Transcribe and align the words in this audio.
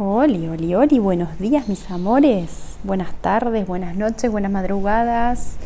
Oli, 0.00 0.46
oli, 0.46 0.76
oli, 0.76 1.00
buenos 1.00 1.40
días 1.40 1.66
mis 1.66 1.90
amores, 1.90 2.76
buenas 2.84 3.12
tardes, 3.14 3.66
buenas 3.66 3.96
noches, 3.96 4.30
buenas 4.30 4.52
madrugadas, 4.52 5.56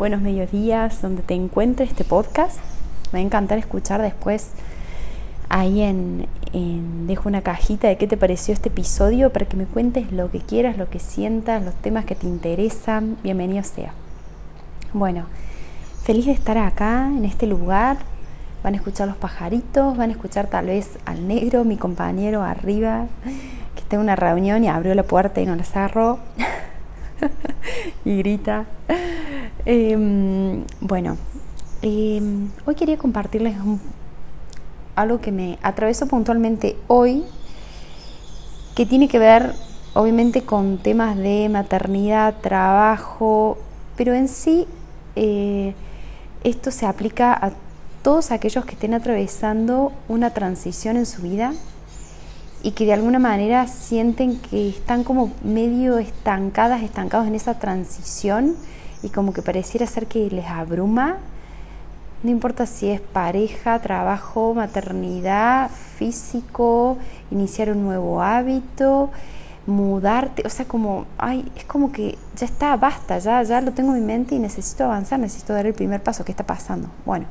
buenos 0.00 0.20
mediodías, 0.20 1.00
donde 1.00 1.22
te 1.22 1.34
encuentre 1.34 1.86
este 1.86 2.02
podcast. 2.02 2.58
Me 3.12 3.12
va 3.12 3.22
a 3.22 3.26
encantar 3.26 3.56
escuchar 3.56 4.02
después 4.02 4.50
ahí 5.48 5.82
en, 5.82 6.26
dejo 7.06 7.28
una 7.28 7.42
cajita 7.42 7.86
de 7.86 7.96
qué 7.96 8.08
te 8.08 8.16
pareció 8.16 8.52
este 8.52 8.68
episodio 8.68 9.32
para 9.32 9.46
que 9.46 9.56
me 9.56 9.64
cuentes 9.64 10.10
lo 10.10 10.28
que 10.28 10.40
quieras, 10.40 10.76
lo 10.76 10.90
que 10.90 10.98
sientas, 10.98 11.64
los 11.64 11.74
temas 11.74 12.04
que 12.04 12.16
te 12.16 12.26
interesan. 12.26 13.16
Bienvenido 13.22 13.62
sea. 13.62 13.92
Bueno, 14.92 15.26
feliz 16.02 16.26
de 16.26 16.32
estar 16.32 16.58
acá 16.58 17.06
en 17.06 17.24
este 17.24 17.46
lugar. 17.46 17.98
Van 18.64 18.74
a 18.74 18.78
escuchar 18.78 19.06
los 19.06 19.16
pajaritos, 19.16 19.96
van 19.96 20.10
a 20.10 20.14
escuchar 20.14 20.48
tal 20.48 20.66
vez 20.66 20.98
al 21.04 21.28
negro, 21.28 21.62
mi 21.62 21.76
compañero 21.76 22.42
arriba 22.42 23.06
que 23.78 23.84
tengo 23.84 24.02
una 24.02 24.16
reunión 24.16 24.64
y 24.64 24.68
abrió 24.68 24.94
la 24.94 25.04
puerta 25.04 25.40
y 25.40 25.46
no 25.46 25.54
la 25.54 25.62
cerró 25.62 26.18
y 28.04 28.18
grita. 28.18 28.66
Em, 29.64 30.64
bueno, 30.80 31.16
em, 31.82 32.50
hoy 32.66 32.74
quería 32.74 32.98
compartirles 32.98 33.56
algo 34.96 35.20
que 35.20 35.30
me 35.30 35.58
atravesó 35.62 36.08
puntualmente 36.08 36.76
hoy, 36.88 37.24
que 38.74 38.84
tiene 38.84 39.06
que 39.06 39.20
ver 39.20 39.52
obviamente 39.94 40.42
con 40.42 40.78
temas 40.78 41.16
de 41.16 41.48
maternidad, 41.48 42.34
trabajo, 42.40 43.58
pero 43.96 44.12
en 44.12 44.26
sí 44.26 44.66
eh, 45.14 45.74
esto 46.42 46.72
se 46.72 46.86
aplica 46.86 47.32
a 47.32 47.52
todos 48.02 48.32
aquellos 48.32 48.64
que 48.64 48.72
estén 48.72 48.94
atravesando 48.94 49.92
una 50.08 50.30
transición 50.30 50.96
en 50.96 51.06
su 51.06 51.22
vida 51.22 51.52
y 52.62 52.72
que 52.72 52.86
de 52.86 52.92
alguna 52.92 53.18
manera 53.18 53.66
sienten 53.66 54.38
que 54.38 54.68
están 54.68 55.04
como 55.04 55.32
medio 55.42 55.98
estancadas, 55.98 56.82
estancados 56.82 57.26
en 57.26 57.34
esa 57.34 57.58
transición 57.58 58.56
y 59.02 59.10
como 59.10 59.32
que 59.32 59.42
pareciera 59.42 59.86
ser 59.86 60.06
que 60.06 60.28
les 60.30 60.46
abruma. 60.46 61.18
No 62.22 62.30
importa 62.30 62.66
si 62.66 62.88
es 62.88 63.00
pareja, 63.00 63.78
trabajo, 63.78 64.52
maternidad, 64.54 65.70
físico, 65.70 66.98
iniciar 67.30 67.70
un 67.70 67.84
nuevo 67.84 68.22
hábito, 68.22 69.10
mudarte, 69.66 70.42
o 70.44 70.50
sea, 70.50 70.66
como, 70.66 71.06
ay, 71.16 71.48
es 71.54 71.64
como 71.64 71.92
que 71.92 72.18
ya 72.34 72.46
está, 72.46 72.76
basta, 72.76 73.18
ya, 73.18 73.40
ya 73.44 73.60
lo 73.60 73.70
tengo 73.70 73.94
en 73.94 74.00
mi 74.00 74.06
mente 74.06 74.34
y 74.34 74.40
necesito 74.40 74.84
avanzar, 74.84 75.20
necesito 75.20 75.52
dar 75.52 75.66
el 75.66 75.74
primer 75.74 76.02
paso, 76.02 76.24
¿qué 76.24 76.32
está 76.32 76.44
pasando? 76.44 76.88
Bueno, 77.06 77.26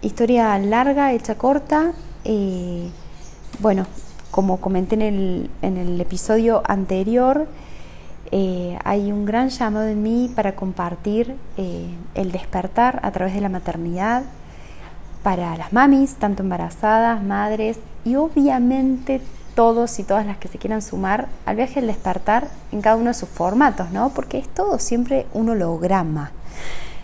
historia 0.00 0.58
larga, 0.58 1.12
hecha 1.12 1.36
corta. 1.36 1.92
Eh, 2.24 2.90
bueno, 3.60 3.86
como 4.30 4.60
comenté 4.60 4.94
en 4.94 5.02
el, 5.02 5.50
en 5.62 5.76
el 5.76 6.00
episodio 6.00 6.62
anterior, 6.66 7.46
eh, 8.30 8.78
hay 8.84 9.12
un 9.12 9.26
gran 9.26 9.50
llamado 9.50 9.88
en 9.88 10.02
mí 10.02 10.32
para 10.34 10.56
compartir 10.56 11.36
eh, 11.58 11.86
el 12.14 12.32
despertar 12.32 12.98
a 13.02 13.10
través 13.10 13.34
de 13.34 13.42
la 13.42 13.50
maternidad 13.50 14.22
para 15.22 15.56
las 15.56 15.72
mamis, 15.72 16.14
tanto 16.14 16.42
embarazadas, 16.42 17.22
madres 17.22 17.78
y 18.06 18.16
obviamente 18.16 19.20
todos 19.54 19.98
y 19.98 20.02
todas 20.02 20.24
las 20.24 20.38
que 20.38 20.48
se 20.48 20.56
quieran 20.56 20.80
sumar 20.80 21.28
al 21.44 21.56
viaje 21.56 21.80
del 21.80 21.88
despertar 21.88 22.48
en 22.72 22.80
cada 22.80 22.96
uno 22.96 23.08
de 23.08 23.14
sus 23.14 23.28
formatos, 23.28 23.90
¿no? 23.90 24.08
Porque 24.14 24.38
es 24.38 24.48
todo 24.48 24.78
siempre 24.78 25.26
un 25.34 25.50
holograma. 25.50 26.32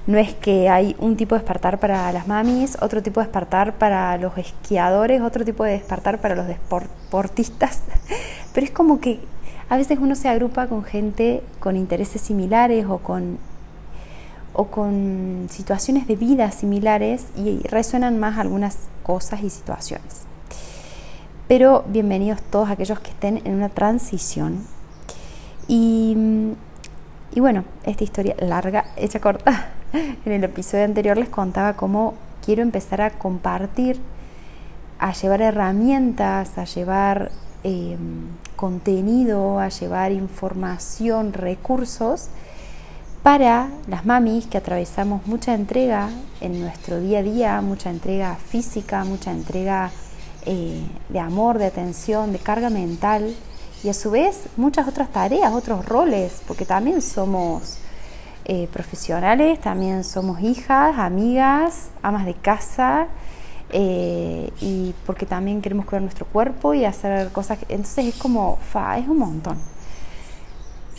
No 0.09 0.17
es 0.17 0.33
que 0.33 0.71
hay 0.71 0.97
un 0.99 1.17
tipo 1.17 1.35
de 1.35 1.41
despertar 1.43 1.79
para 1.79 2.11
las 2.13 2.27
mamis, 2.27 2.79
otro 2.81 3.03
tipo 3.03 3.21
de 3.21 3.27
despertar 3.27 3.75
para 3.75 4.17
los 4.17 4.39
esquiadores, 4.39 5.21
otro 5.21 5.45
tipo 5.45 5.65
de 5.65 5.73
despertar 5.73 6.19
para 6.19 6.35
los 6.35 6.47
deportistas, 6.47 7.83
pero 8.55 8.65
es 8.65 8.73
como 8.73 9.01
que 9.01 9.21
a 9.69 9.77
veces 9.77 9.99
uno 10.01 10.15
se 10.15 10.31
agrupa 10.31 10.67
con 10.67 10.83
gente 10.83 11.43
con 11.61 11.77
intereses 11.77 12.23
similares 12.23 12.87
o 12.89 13.01
con, 13.01 13.37
o 14.55 14.69
con 14.69 15.47
situaciones 15.51 16.09
de 16.09 16.17
vida 16.17 16.51
similares 16.53 17.27
y 17.37 17.59
resuenan 17.69 18.19
más 18.19 18.39
algunas 18.39 18.79
cosas 19.03 19.43
y 19.43 19.51
situaciones. 19.51 20.23
Pero 21.49 21.85
bienvenidos 21.87 22.41
todos 22.41 22.71
aquellos 22.71 22.99
que 23.01 23.11
estén 23.11 23.43
en 23.45 23.57
una 23.57 23.69
transición. 23.69 24.65
Y, 25.67 26.17
y 27.35 27.41
bueno, 27.41 27.65
esta 27.85 28.05
historia 28.05 28.37
larga, 28.39 28.87
hecha 28.97 29.21
corta, 29.21 29.73
en 30.25 30.33
el 30.33 30.45
episodio 30.45 30.85
anterior 30.85 31.17
les 31.17 31.29
contaba 31.29 31.75
cómo 31.75 32.15
quiero 32.45 32.63
empezar 32.63 33.01
a 33.01 33.11
compartir, 33.11 33.99
a 34.99 35.13
llevar 35.13 35.43
herramientas, 35.43 36.59
a 36.59 36.65
llevar 36.65 37.31
em, 37.63 38.27
contenido, 38.57 39.59
a 39.59 39.69
llevar 39.69 40.13
información, 40.13 41.33
recursos 41.33 42.29
para 43.23 43.69
las 43.89 44.05
mamis 44.05 44.47
que 44.47 44.59
atravesamos 44.59 45.27
mucha 45.27 45.55
entrega 45.55 46.09
en 46.41 46.61
nuestro 46.61 47.01
día 47.01 47.19
a 47.21 47.23
día, 47.23 47.61
mucha 47.61 47.91
entrega 47.91 48.37
física, 48.37 49.05
mucha 49.05 49.33
entrega 49.33 49.91
eh, 50.47 50.83
de 51.09 51.19
amor, 51.21 51.59
de 51.59 51.67
atención, 51.67 52.33
de 52.33 52.39
carga 52.39 52.71
mental 52.71 53.35
y 53.83 53.89
a 53.89 53.95
su 53.95 54.11
vez 54.11 54.49
muchas 54.57 54.89
otras 54.89 55.11
tareas, 55.11 55.53
otros 55.53 55.87
roles, 55.87 56.43
porque 56.47 56.65
también 56.65 57.03
somos 57.03 57.79
eh, 58.51 58.67
profesionales, 58.73 59.61
también 59.61 60.05
somos 60.05 60.41
hijas, 60.41 60.97
amigas, 60.99 61.91
amas 62.03 62.25
de 62.25 62.33
casa, 62.33 63.09
eh, 63.71 64.51
y 64.63 64.95
porque 65.05 65.27
también 65.27 65.61
queremos 65.61 65.85
cuidar 65.85 66.01
nuestro 66.01 66.25
cuerpo 66.25 66.73
y 66.73 66.87
hacer 66.87 67.29
cosas. 67.29 67.59
entonces 67.69 68.07
es 68.07 68.15
como, 68.15 68.57
fa, 68.57 68.97
es 68.97 69.07
un 69.07 69.19
montón. 69.19 69.59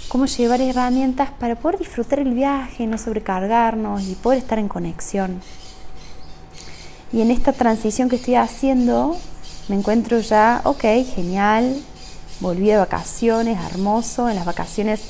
Cómo 0.10 0.28
llevar 0.28 0.62
herramientas 0.62 1.32
para 1.40 1.56
poder 1.56 1.80
disfrutar 1.80 2.20
el 2.20 2.36
viaje, 2.36 2.86
no 2.86 3.00
sobrecargarnos 3.00 4.04
y 4.04 4.14
poder 4.14 4.38
estar 4.38 4.60
en 4.60 4.68
conexión. 4.68 5.42
Y 7.12 7.22
en 7.22 7.32
esta 7.32 7.52
transición 7.52 8.10
que 8.10 8.18
estoy 8.18 8.36
haciendo, 8.36 9.18
me 9.70 9.76
encuentro 9.76 10.20
ya, 10.20 10.62
ok, 10.66 10.84
genial, 11.16 11.82
volví 12.42 12.68
de 12.68 12.78
vacaciones, 12.78 13.58
hermoso, 13.72 14.30
en 14.30 14.36
las 14.36 14.46
vacaciones 14.46 15.02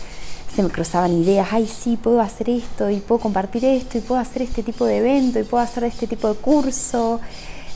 se 0.54 0.64
me 0.64 0.70
cruzaban 0.70 1.14
ideas, 1.14 1.48
ay 1.52 1.68
sí, 1.68 1.98
puedo 1.98 2.22
hacer 2.22 2.50
esto 2.50 2.90
y 2.90 2.98
puedo 2.98 3.22
compartir 3.22 3.64
esto 3.66 3.98
y 3.98 4.02
puedo 4.02 4.20
hacer 4.20 4.42
este 4.42 4.64
tipo 4.64 4.86
de 4.86 4.98
evento 4.98 5.40
y 5.40 5.44
puedo 5.44 5.64
hacer 5.64 5.84
este 5.84 6.08
tipo 6.08 6.28
de 6.28 6.36
curso, 6.36 7.20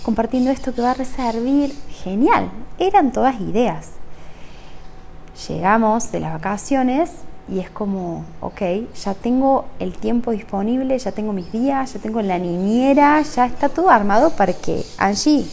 compartiendo 0.01 0.49
esto 0.49 0.73
que 0.73 0.81
va 0.81 0.91
a 0.91 0.95
reservir. 0.95 1.73
Genial, 2.03 2.49
eran 2.79 3.11
todas 3.11 3.39
ideas. 3.39 3.89
Llegamos 5.47 6.11
de 6.11 6.19
las 6.19 6.33
vacaciones 6.33 7.11
y 7.47 7.59
es 7.59 7.69
como, 7.69 8.25
ok, 8.41 8.61
ya 9.03 9.13
tengo 9.13 9.65
el 9.79 9.93
tiempo 9.93 10.31
disponible, 10.31 10.97
ya 10.97 11.11
tengo 11.11 11.33
mis 11.33 11.51
días, 11.51 11.93
ya 11.93 11.99
tengo 11.99 12.21
la 12.21 12.39
niñera, 12.39 13.21
ya 13.21 13.45
está 13.45 13.69
todo 13.69 13.89
armado 13.89 14.31
para 14.31 14.53
que 14.53 14.83
Angie, 14.97 15.45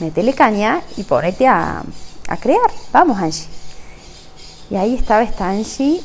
metele 0.00 0.34
caña 0.34 0.82
y 0.96 1.04
ponete 1.04 1.46
a, 1.46 1.82
a 2.28 2.36
crear. 2.36 2.70
Vamos 2.92 3.18
Angie. 3.18 3.46
Y 4.70 4.76
ahí 4.76 4.94
estaba 4.94 5.22
esta 5.22 5.48
Angie 5.48 6.02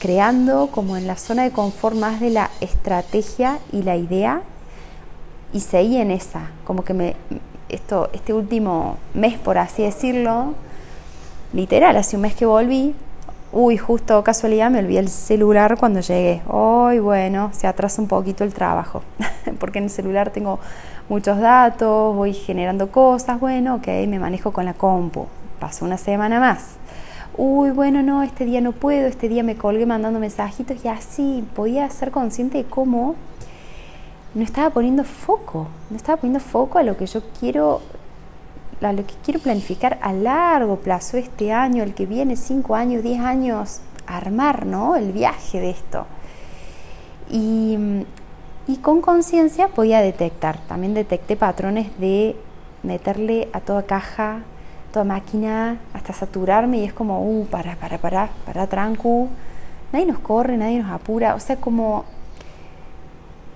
creando 0.00 0.68
como 0.72 0.96
en 0.96 1.06
la 1.06 1.16
zona 1.16 1.44
de 1.44 1.52
confort 1.52 1.94
más 1.94 2.18
de 2.20 2.30
la 2.30 2.50
estrategia 2.60 3.58
y 3.70 3.82
la 3.82 3.96
idea 3.96 4.40
y 5.52 5.60
seguí 5.60 5.98
en 5.98 6.10
esa, 6.10 6.50
como 6.64 6.84
que 6.84 6.94
me 6.94 7.16
esto 7.68 8.10
este 8.12 8.32
último 8.32 8.96
mes 9.14 9.38
por 9.38 9.58
así 9.58 9.82
decirlo, 9.82 10.54
literal, 11.52 11.96
hace 11.96 12.16
un 12.16 12.22
mes 12.22 12.34
que 12.34 12.46
volví, 12.46 12.94
uy, 13.52 13.76
justo 13.76 14.24
casualidad 14.24 14.70
me 14.70 14.80
olvidé 14.80 15.00
el 15.00 15.08
celular 15.08 15.76
cuando 15.78 16.00
llegué. 16.00 16.42
Hoy, 16.48 16.98
bueno, 16.98 17.50
se 17.52 17.66
atrasa 17.68 18.02
un 18.02 18.08
poquito 18.08 18.42
el 18.42 18.54
trabajo, 18.54 19.02
porque 19.60 19.78
en 19.78 19.84
el 19.84 19.90
celular 19.90 20.30
tengo 20.30 20.58
muchos 21.08 21.38
datos, 21.38 22.16
voy 22.16 22.32
generando 22.32 22.90
cosas, 22.90 23.38
bueno, 23.38 23.76
ok, 23.76 23.86
me 24.08 24.18
manejo 24.18 24.52
con 24.52 24.64
la 24.64 24.74
compu. 24.74 25.26
Pasó 25.60 25.84
una 25.84 25.98
semana 25.98 26.40
más 26.40 26.80
uy, 27.36 27.70
bueno, 27.70 28.02
no, 28.02 28.22
este 28.22 28.44
día 28.44 28.60
no 28.60 28.72
puedo, 28.72 29.06
este 29.06 29.28
día 29.28 29.42
me 29.42 29.56
colgué 29.56 29.86
mandando 29.86 30.20
mensajitos 30.20 30.84
y 30.84 30.88
así 30.88 31.44
podía 31.54 31.88
ser 31.90 32.10
consciente 32.10 32.58
de 32.58 32.64
cómo 32.64 33.14
no 34.34 34.42
estaba 34.42 34.70
poniendo 34.70 35.04
foco, 35.04 35.68
no 35.90 35.96
estaba 35.96 36.20
poniendo 36.20 36.40
foco 36.40 36.78
a 36.78 36.82
lo 36.82 36.96
que 36.96 37.06
yo 37.06 37.22
quiero, 37.38 37.80
a 38.80 38.92
lo 38.92 39.04
que 39.06 39.14
quiero 39.24 39.40
planificar 39.40 39.98
a 40.02 40.12
largo 40.12 40.76
plazo 40.76 41.16
este 41.16 41.52
año, 41.52 41.82
el 41.82 41.94
que 41.94 42.06
viene, 42.06 42.36
cinco 42.36 42.74
años, 42.74 43.02
diez 43.02 43.20
años, 43.20 43.80
armar, 44.06 44.66
¿no? 44.66 44.96
El 44.96 45.12
viaje 45.12 45.60
de 45.60 45.70
esto. 45.70 46.06
Y, 47.30 47.76
y 48.66 48.76
con 48.76 49.00
conciencia 49.00 49.68
podía 49.68 50.00
detectar, 50.00 50.58
también 50.66 50.94
detecté 50.94 51.36
patrones 51.36 51.98
de 51.98 52.36
meterle 52.82 53.48
a 53.52 53.60
toda 53.60 53.82
caja 53.84 54.42
toda 54.92 55.04
máquina 55.04 55.78
hasta 55.92 56.12
saturarme 56.12 56.78
y 56.78 56.84
es 56.84 56.92
como, 56.92 57.22
uh, 57.22 57.46
para, 57.46 57.76
para, 57.76 57.98
para, 57.98 58.30
para, 58.44 58.66
trancu. 58.66 59.28
Nadie 59.92 60.06
nos 60.06 60.18
corre, 60.18 60.56
nadie 60.56 60.80
nos 60.80 60.90
apura. 60.90 61.34
O 61.34 61.40
sea, 61.40 61.56
como 61.56 62.04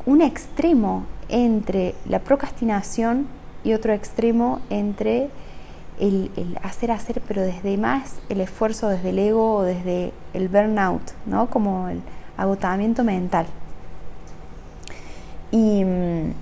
un 0.06 0.20
extremo 0.20 1.04
entre 1.28 1.94
la 2.06 2.18
procrastinación 2.18 3.26
y 3.64 3.72
otro 3.72 3.92
extremo 3.92 4.60
entre 4.70 5.30
el, 5.98 6.30
hacer, 6.62 6.90
hacer, 6.90 7.22
pero 7.26 7.42
desde 7.42 7.76
más 7.78 8.16
el 8.28 8.40
esfuerzo, 8.40 8.88
desde 8.88 9.10
el 9.10 9.18
ego 9.18 9.56
o 9.56 9.62
desde 9.62 10.12
el 10.34 10.48
burnout, 10.48 11.02
¿no? 11.26 11.48
Como 11.48 11.88
el 11.88 12.00
agotamiento 12.36 13.04
mental. 13.04 13.46
Y, 15.50 15.84
mm, 15.84 16.32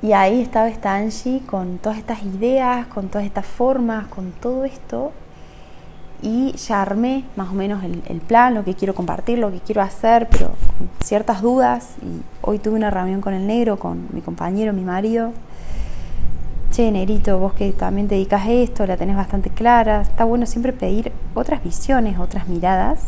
y 0.00 0.12
ahí 0.12 0.40
estaba 0.40 0.70
Stanji 0.70 1.40
con 1.40 1.78
todas 1.78 1.98
estas 1.98 2.22
ideas, 2.22 2.86
con 2.86 3.08
todas 3.08 3.26
estas 3.26 3.46
formas, 3.46 4.06
con 4.06 4.30
todo 4.32 4.64
esto. 4.64 5.12
Y 6.22 6.52
ya 6.52 6.82
armé 6.82 7.24
más 7.36 7.50
o 7.50 7.52
menos 7.52 7.82
el, 7.84 8.20
plan, 8.20 8.54
lo 8.54 8.64
que 8.64 8.74
quiero 8.74 8.94
compartir, 8.94 9.38
lo 9.38 9.52
que 9.52 9.60
quiero 9.60 9.82
hacer, 9.82 10.28
pero 10.28 10.48
con 10.48 10.88
ciertas 11.04 11.42
dudas. 11.42 11.96
Y 12.02 12.22
hoy 12.42 12.58
tuve 12.58 12.76
una 12.76 12.90
reunión 12.90 13.20
con 13.20 13.34
el 13.34 13.46
negro, 13.46 13.78
con 13.78 14.08
mi 14.12 14.20
compañero, 14.20 14.72
mi 14.72 14.82
marido, 14.82 15.32
che, 16.70 16.90
negrito, 16.92 17.38
vos 17.38 17.54
que 17.54 17.72
también 17.72 18.06
te 18.06 18.14
dedicas 18.14 18.46
a 18.46 18.52
esto, 18.52 18.86
la 18.86 18.96
tenés 18.96 19.16
bastante 19.16 19.50
clara, 19.50 20.02
está 20.02 20.24
bueno 20.24 20.46
siempre 20.46 20.72
pedir 20.72 21.12
otras 21.34 21.62
visiones, 21.62 22.18
otras 22.18 22.46
miradas. 22.48 23.00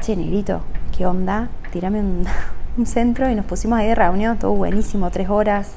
Che, 0.00 0.16
negrito, 0.16 0.60
¿qué 0.96 1.06
onda? 1.06 1.48
Tírame 1.70 2.00
un, 2.00 2.26
centro 2.86 3.30
y 3.30 3.34
nos 3.34 3.44
pusimos 3.44 3.78
ahí 3.78 3.88
de 3.88 3.94
reunión, 3.94 4.38
todo 4.38 4.52
buenísimo, 4.52 5.10
tres 5.10 5.28
horas, 5.28 5.72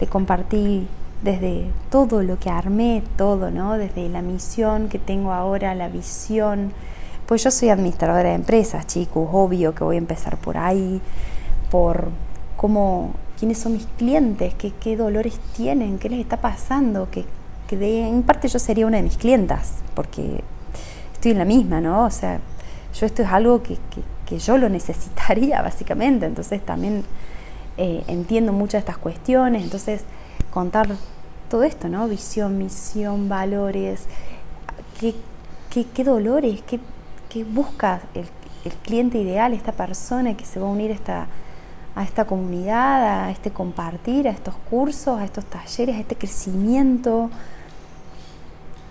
le 0.00 0.06
compartí 0.06 0.86
desde 1.22 1.70
todo 1.90 2.22
lo 2.22 2.38
que 2.38 2.50
armé, 2.50 3.02
todo, 3.16 3.50
¿no? 3.50 3.76
Desde 3.76 4.08
la 4.08 4.22
misión 4.22 4.88
que 4.88 4.98
tengo 4.98 5.32
ahora, 5.32 5.74
la 5.74 5.88
visión. 5.88 6.72
Pues 7.26 7.44
yo 7.44 7.50
soy 7.50 7.70
administradora 7.70 8.28
de 8.28 8.34
empresas, 8.34 8.86
chicos, 8.86 9.28
obvio 9.32 9.74
que 9.74 9.84
voy 9.84 9.96
a 9.96 9.98
empezar 9.98 10.36
por 10.38 10.56
ahí, 10.56 11.00
por 11.70 12.08
cómo 12.56 13.12
quiénes 13.38 13.58
son 13.58 13.72
mis 13.72 13.86
clientes, 13.98 14.54
qué, 14.54 14.72
qué 14.72 14.96
dolores 14.96 15.38
tienen, 15.54 15.98
qué 15.98 16.08
les 16.08 16.20
está 16.20 16.38
pasando, 16.38 17.08
que, 17.10 17.24
que 17.66 17.76
de, 17.76 18.08
en 18.08 18.22
parte 18.22 18.48
yo 18.48 18.58
sería 18.58 18.86
una 18.86 18.96
de 18.96 19.02
mis 19.02 19.16
clientas, 19.16 19.74
porque 19.94 20.42
estoy 21.12 21.32
en 21.32 21.38
la 21.38 21.44
misma, 21.44 21.80
¿no? 21.80 22.04
O 22.04 22.10
sea, 22.10 22.40
yo 22.98 23.06
esto 23.06 23.22
es 23.22 23.28
algo 23.28 23.62
que, 23.62 23.74
que, 23.74 24.02
yo 24.36 24.58
lo 24.58 24.68
necesitaría 24.78 25.62
básicamente, 25.62 26.26
entonces 26.26 26.64
también 26.64 27.04
eh, 27.78 28.04
entiendo 28.08 28.52
muchas 28.52 28.72
de 28.72 28.90
estas 28.90 28.98
cuestiones, 28.98 29.62
entonces 29.62 30.02
contar 30.50 30.88
todo 31.48 31.62
esto, 31.62 31.88
¿no? 31.88 32.06
Visión, 32.08 32.58
misión, 32.58 33.30
valores, 33.30 34.04
qué, 35.00 35.14
qué, 35.70 35.86
qué 35.86 36.04
dolores, 36.04 36.60
qué, 36.66 36.78
qué 37.30 37.44
busca 37.44 38.02
el, 38.12 38.26
el 38.66 38.72
cliente 38.82 39.18
ideal, 39.18 39.54
esta 39.54 39.72
persona 39.72 40.36
que 40.36 40.44
se 40.44 40.60
va 40.60 40.66
a 40.66 40.70
unir 40.70 40.90
a 40.90 40.94
esta 40.94 41.26
a 41.98 42.04
esta 42.04 42.26
comunidad, 42.26 43.24
a 43.24 43.30
este 43.32 43.50
compartir, 43.50 44.28
a 44.28 44.30
estos 44.30 44.54
cursos, 44.70 45.18
a 45.18 45.24
estos 45.24 45.44
talleres, 45.46 45.96
a 45.96 45.98
este 45.98 46.14
crecimiento. 46.14 47.28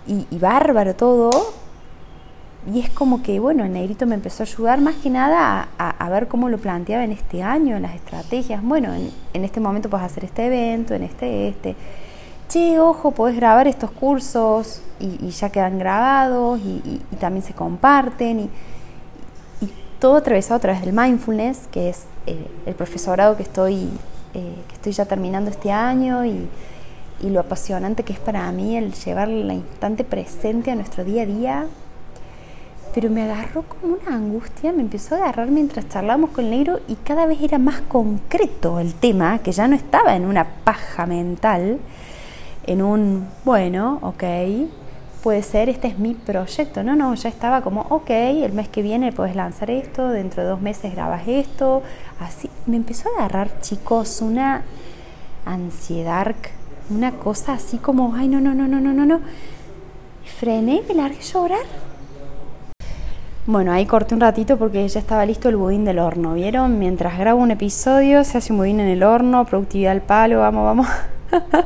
Y, 0.06 0.38
bárbaro 0.38 0.94
todo. 0.94 1.30
Y 2.72 2.80
es 2.80 2.90
como 2.90 3.22
que, 3.22 3.40
bueno, 3.40 3.64
el 3.64 3.72
negrito 3.72 4.06
me 4.06 4.14
empezó 4.14 4.42
a 4.42 4.46
ayudar 4.46 4.80
más 4.80 4.96
que 4.96 5.10
nada 5.10 5.68
a, 5.78 6.08
ver 6.10 6.28
cómo 6.28 6.48
lo 6.48 6.58
planteaba 6.58 7.04
en 7.04 7.12
este 7.12 7.42
año, 7.42 7.76
en 7.76 7.82
las 7.82 7.94
estrategias. 7.94 8.62
Bueno, 8.62 8.92
en, 8.94 9.44
este 9.44 9.60
momento 9.60 9.88
puedes 9.88 10.04
hacer 10.04 10.24
este 10.24 10.46
evento, 10.46 10.94
en 10.94 11.04
este, 11.04 11.48
este. 11.48 11.76
Che, 12.48 12.78
ojo, 12.78 13.12
podés 13.12 13.36
grabar 13.36 13.68
estos 13.68 13.90
cursos 13.90 14.82
y, 14.98 15.28
ya 15.30 15.50
quedan 15.50 15.78
grabados 15.78 16.60
y, 16.60 17.02
y 17.10 17.16
también 17.16 17.44
se 17.44 17.54
comparten. 17.54 18.40
Y, 18.40 18.50
todo 19.98 20.16
atravesado 20.16 20.56
a 20.56 20.60
través 20.60 20.80
del 20.82 20.92
mindfulness, 20.92 21.66
que 21.72 21.88
es 21.88 22.04
eh, 22.26 22.46
el 22.66 22.74
profesorado 22.74 23.36
que 23.36 23.42
estoy, 23.42 23.88
eh, 24.34 24.54
que 24.68 24.74
estoy 24.74 24.92
ya 24.92 25.04
terminando 25.06 25.50
este 25.50 25.70
año 25.70 26.24
y, 26.24 26.48
lo 27.20 27.40
apasionante 27.40 28.04
que 28.04 28.12
es 28.12 28.20
para 28.20 28.50
mí 28.52 28.76
el 28.76 28.94
llevar 28.94 29.26
la 29.26 29.52
instante 29.52 30.04
presente 30.04 30.70
a 30.70 30.76
nuestro 30.76 31.02
día 31.02 31.22
a 31.22 31.26
día. 31.26 31.66
Pero 32.94 33.10
me 33.10 33.22
agarró 33.22 33.62
como 33.62 33.94
una 33.94 34.16
angustia, 34.16 34.72
me 34.72 34.82
empezó 34.82 35.14
a 35.14 35.18
agarrar 35.18 35.50
mientras 35.50 35.88
charlamos 35.88 36.30
con 36.30 36.44
el 36.44 36.50
negro 36.50 36.80
y 36.88 36.94
cada 36.96 37.26
vez 37.26 37.40
era 37.42 37.58
más 37.58 37.80
concreto 37.82 38.80
el 38.80 38.94
tema, 38.94 39.38
que 39.40 39.52
ya 39.52 39.68
no 39.68 39.76
estaba 39.76 40.16
en 40.16 40.24
una 40.24 40.44
paja 40.44 41.06
mental, 41.06 41.78
en 42.66 42.82
un, 42.82 43.28
bueno, 43.44 43.98
ok, 44.02 44.24
puede 45.22 45.42
ser, 45.42 45.68
este 45.68 45.88
es 45.88 45.98
mi 45.98 46.14
proyecto. 46.14 46.82
No, 46.82 46.96
no, 46.96 47.14
ya 47.14 47.28
estaba 47.28 47.62
como, 47.62 47.82
ok, 47.90 48.10
el 48.10 48.52
mes 48.52 48.68
que 48.68 48.82
viene 48.82 49.12
puedes 49.12 49.36
lanzar 49.36 49.70
esto, 49.70 50.08
dentro 50.08 50.42
de 50.42 50.48
dos 50.48 50.60
meses 50.60 50.94
grabas 50.94 51.26
esto. 51.26 51.82
Así, 52.20 52.48
me 52.66 52.76
empezó 52.76 53.08
a 53.10 53.18
agarrar, 53.18 53.60
chicos, 53.60 54.22
una 54.22 54.62
ansiedad, 55.44 56.34
una 56.90 57.12
cosa 57.12 57.54
así 57.54 57.78
como, 57.78 58.14
ay, 58.14 58.28
no, 58.28 58.40
no, 58.40 58.54
no, 58.54 58.66
no, 58.66 58.80
no, 58.80 58.92
no, 58.92 59.06
no. 59.06 59.20
Frené, 60.38 60.82
me 60.88 60.94
largué 60.94 61.18
a 61.18 61.22
llorar. 61.22 61.66
Bueno, 63.48 63.72
ahí 63.72 63.86
corté 63.86 64.14
un 64.14 64.20
ratito 64.20 64.58
porque 64.58 64.86
ya 64.86 65.00
estaba 65.00 65.24
listo 65.24 65.48
el 65.48 65.56
budín 65.56 65.86
del 65.86 66.00
horno. 66.00 66.34
¿Vieron? 66.34 66.78
Mientras 66.78 67.18
grabo 67.18 67.40
un 67.40 67.50
episodio, 67.50 68.22
se 68.22 68.36
hace 68.36 68.52
un 68.52 68.58
budín 68.58 68.78
en 68.78 68.88
el 68.88 69.02
horno, 69.02 69.46
productividad 69.46 69.92
al 69.92 70.02
palo, 70.02 70.40
vamos, 70.40 70.64
vamos. 70.66 70.86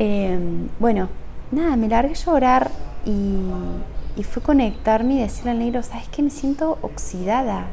eh, 0.00 0.36
bueno, 0.80 1.08
nada, 1.52 1.76
me 1.76 1.86
largué 1.86 2.14
a 2.14 2.16
llorar 2.16 2.70
y, 3.06 4.24
fue 4.24 4.42
conectarme 4.42 5.14
y 5.14 5.20
decirle 5.20 5.52
al 5.52 5.60
negro, 5.60 5.80
¿sabes 5.84 6.08
qué? 6.08 6.24
Me 6.24 6.30
siento 6.30 6.76
oxidada 6.82 7.66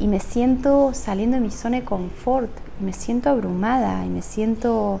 y 0.00 0.08
me 0.08 0.18
siento 0.18 0.94
saliendo 0.94 1.36
de 1.36 1.42
mi 1.42 1.50
zona 1.50 1.76
de 1.76 1.84
confort 1.84 2.50
y 2.80 2.84
me 2.84 2.94
siento 2.94 3.28
abrumada 3.28 4.02
y 4.06 4.08
me 4.08 4.22
siento 4.22 4.98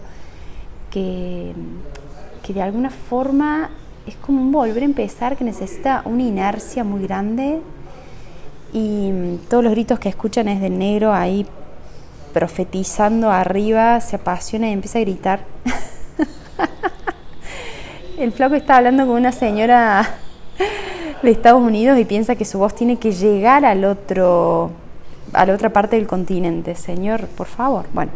que, 0.90 1.54
que 2.42 2.52
de 2.52 2.60
alguna 2.60 2.90
forma 2.90 3.70
es 4.06 4.16
como 4.16 4.40
un 4.40 4.52
volver 4.52 4.82
a 4.82 4.86
empezar 4.86 5.36
que 5.36 5.44
necesita 5.44 6.02
una 6.04 6.22
inercia 6.22 6.84
muy 6.84 7.02
grande 7.02 7.60
y 8.72 9.38
todos 9.48 9.64
los 9.64 9.72
gritos 9.72 9.98
que 9.98 10.08
escuchan 10.08 10.48
es 10.48 10.60
del 10.60 10.78
negro 10.78 11.14
ahí 11.14 11.46
profetizando 12.32 13.30
arriba, 13.30 14.00
se 14.00 14.16
apasiona 14.16 14.68
y 14.68 14.72
empieza 14.72 14.98
a 14.98 15.02
gritar. 15.02 15.40
El 18.18 18.32
flaco 18.32 18.56
está 18.56 18.76
hablando 18.76 19.06
con 19.06 19.16
una 19.16 19.32
señora 19.32 20.08
de 21.22 21.30
Estados 21.30 21.62
Unidos 21.62 21.98
y 21.98 22.04
piensa 22.04 22.34
que 22.34 22.44
su 22.44 22.58
voz 22.58 22.74
tiene 22.74 22.96
que 22.96 23.12
llegar 23.12 23.64
al 23.64 23.84
otro, 23.84 24.72
a 25.32 25.46
la 25.46 25.54
otra 25.54 25.70
parte 25.70 25.96
del 25.96 26.06
continente. 26.06 26.74
Señor, 26.74 27.26
por 27.28 27.46
favor. 27.46 27.86
Bueno, 27.92 28.12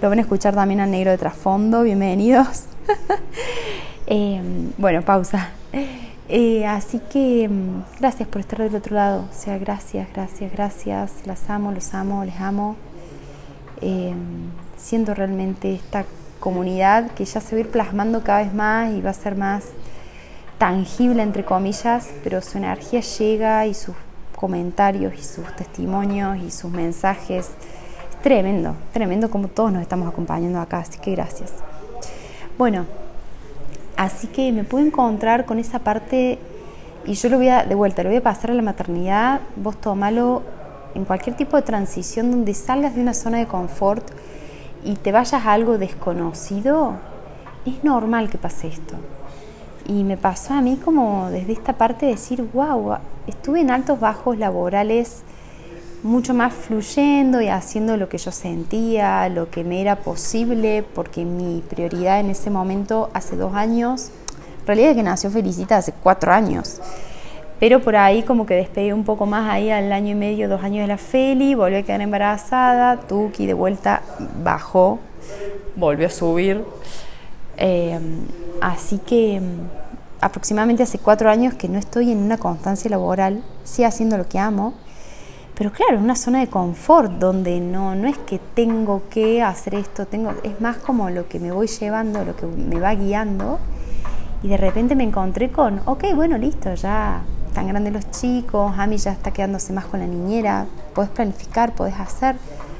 lo 0.00 0.08
van 0.08 0.18
a 0.18 0.22
escuchar 0.22 0.54
también 0.54 0.80
al 0.80 0.90
negro 0.90 1.12
de 1.12 1.18
trasfondo. 1.18 1.82
Bienvenidos. 1.82 2.64
Eh, 4.14 4.42
bueno, 4.76 5.00
pausa. 5.00 5.52
Eh, 6.28 6.66
así 6.66 7.00
que 7.10 7.48
mm, 7.48 7.98
gracias 7.98 8.28
por 8.28 8.42
estar 8.42 8.58
del 8.58 8.74
otro 8.74 8.94
lado. 8.94 9.24
O 9.30 9.34
sea, 9.34 9.56
gracias, 9.56 10.06
gracias, 10.12 10.52
gracias. 10.52 11.12
Las 11.24 11.48
amo, 11.48 11.72
los 11.72 11.94
amo, 11.94 12.22
les 12.22 12.38
amo. 12.38 12.76
Eh, 13.80 14.12
siento 14.76 15.14
realmente 15.14 15.74
esta 15.74 16.04
comunidad 16.40 17.10
que 17.12 17.24
ya 17.24 17.40
se 17.40 17.56
va 17.56 17.56
a 17.56 17.60
ir 17.60 17.70
plasmando 17.70 18.22
cada 18.22 18.42
vez 18.42 18.52
más 18.52 18.92
y 18.92 19.00
va 19.00 19.10
a 19.10 19.14
ser 19.14 19.34
más 19.34 19.64
tangible, 20.58 21.22
entre 21.22 21.46
comillas, 21.46 22.10
pero 22.22 22.42
su 22.42 22.58
energía 22.58 23.00
llega 23.00 23.64
y 23.66 23.72
sus 23.72 23.94
comentarios 24.36 25.14
y 25.14 25.22
sus 25.22 25.56
testimonios 25.56 26.36
y 26.36 26.50
sus 26.50 26.70
mensajes. 26.70 27.48
Es 28.10 28.22
tremendo, 28.22 28.76
tremendo 28.92 29.30
como 29.30 29.48
todos 29.48 29.72
nos 29.72 29.80
estamos 29.80 30.06
acompañando 30.06 30.60
acá, 30.60 30.80
así 30.80 30.98
que 30.98 31.12
gracias. 31.12 31.54
Bueno, 32.58 32.84
así 34.04 34.26
que 34.26 34.52
me 34.52 34.64
puedo 34.64 34.84
encontrar 34.84 35.46
con 35.46 35.58
esa 35.58 35.78
parte 35.78 36.38
y 37.04 37.14
yo 37.14 37.28
lo 37.28 37.36
voy 37.36 37.48
a, 37.48 37.64
de 37.64 37.74
vuelta, 37.74 38.02
lo 38.02 38.10
voy 38.10 38.18
a 38.18 38.22
pasar 38.22 38.50
a 38.50 38.54
la 38.54 38.62
maternidad, 38.62 39.40
vos 39.56 39.80
tomalo 39.80 40.42
en 40.94 41.04
cualquier 41.04 41.36
tipo 41.36 41.56
de 41.56 41.62
transición 41.62 42.30
donde 42.30 42.54
salgas 42.54 42.94
de 42.94 43.00
una 43.00 43.14
zona 43.14 43.38
de 43.38 43.46
confort 43.46 44.04
y 44.84 44.96
te 44.96 45.12
vayas 45.12 45.44
a 45.46 45.52
algo 45.52 45.78
desconocido, 45.78 46.94
es 47.64 47.82
normal 47.84 48.28
que 48.28 48.38
pase 48.38 48.68
esto. 48.68 48.96
Y 49.86 50.04
me 50.04 50.16
pasó 50.16 50.54
a 50.54 50.60
mí 50.60 50.78
como 50.84 51.28
desde 51.30 51.52
esta 51.52 51.72
parte 51.72 52.06
de 52.06 52.12
decir, 52.12 52.48
wow, 52.52 52.98
estuve 53.26 53.60
en 53.60 53.70
altos 53.70 53.98
bajos 53.98 54.38
laborales 54.38 55.22
mucho 56.02 56.34
más 56.34 56.52
fluyendo 56.52 57.40
y 57.40 57.48
haciendo 57.48 57.96
lo 57.96 58.08
que 58.08 58.18
yo 58.18 58.32
sentía, 58.32 59.28
lo 59.28 59.50
que 59.50 59.64
me 59.64 59.80
era 59.80 59.96
posible, 59.96 60.84
porque 60.94 61.24
mi 61.24 61.62
prioridad 61.68 62.20
en 62.20 62.30
ese 62.30 62.50
momento, 62.50 63.10
hace 63.14 63.36
dos 63.36 63.54
años, 63.54 64.10
en 64.60 64.66
realidad 64.66 64.94
que 64.94 65.02
nació 65.02 65.30
Felicita 65.30 65.76
hace 65.76 65.92
cuatro 65.92 66.32
años, 66.32 66.80
pero 67.60 67.80
por 67.80 67.94
ahí 67.94 68.24
como 68.24 68.44
que 68.44 68.54
despegué 68.54 68.92
un 68.92 69.04
poco 69.04 69.26
más 69.26 69.48
ahí 69.48 69.70
al 69.70 69.92
año 69.92 70.10
y 70.10 70.14
medio, 70.16 70.48
dos 70.48 70.64
años 70.64 70.82
de 70.82 70.88
la 70.88 70.98
Feli, 70.98 71.54
volvió 71.54 71.78
a 71.78 71.82
quedar 71.82 72.00
embarazada, 72.00 72.98
Tuki 72.98 73.46
de 73.46 73.54
vuelta 73.54 74.02
bajó, 74.42 74.98
volvió 75.76 76.08
a 76.08 76.10
subir. 76.10 76.64
Eh, 77.58 78.00
así 78.60 78.98
que 78.98 79.40
mm, 79.40 79.68
aproximadamente 80.20 80.82
hace 80.82 80.98
cuatro 80.98 81.30
años 81.30 81.54
que 81.54 81.68
no 81.68 81.78
estoy 81.78 82.10
en 82.10 82.18
una 82.18 82.38
constancia 82.38 82.90
laboral, 82.90 83.44
sí 83.62 83.84
haciendo 83.84 84.18
lo 84.18 84.28
que 84.28 84.40
amo, 84.40 84.74
Pero 85.54 85.70
claro, 85.70 85.96
es 85.96 86.02
una 86.02 86.16
zona 86.16 86.40
de 86.40 86.48
confort 86.48 87.12
donde 87.12 87.60
no, 87.60 87.94
no 87.94 88.08
es 88.08 88.16
que 88.18 88.40
tengo 88.54 89.02
que 89.10 89.42
hacer 89.42 89.74
esto, 89.74 90.06
tengo, 90.06 90.32
es 90.42 90.60
más 90.60 90.78
como 90.78 91.10
lo 91.10 91.28
que 91.28 91.38
me 91.38 91.52
voy 91.52 91.66
llevando, 91.66 92.24
lo 92.24 92.34
que 92.34 92.46
me 92.46 92.80
va 92.80 92.94
guiando. 92.94 93.58
Y 94.42 94.48
de 94.48 94.56
repente 94.56 94.96
me 94.96 95.04
encontré 95.04 95.50
con, 95.50 95.80
ok, 95.84 96.04
bueno, 96.14 96.38
listo, 96.38 96.74
ya 96.74 97.22
están 97.46 97.68
grandes 97.68 97.92
los 97.92 98.10
chicos, 98.10 98.72
Ami 98.78 98.96
ya 98.96 99.12
está 99.12 99.30
quedándose 99.30 99.72
más 99.72 99.84
con 99.84 100.00
la 100.00 100.06
niñera, 100.06 100.66
puedes 100.94 101.10
planificar, 101.10 101.74
puedes 101.74 102.00
hacer. 102.00 102.36